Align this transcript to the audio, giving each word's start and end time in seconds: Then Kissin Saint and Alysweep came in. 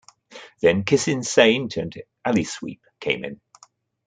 Then 0.61 0.83
Kissin 0.83 1.21
Saint 1.21 1.77
and 1.77 1.93
Alysweep 2.25 2.79
came 2.99 3.23
in. 3.23 3.39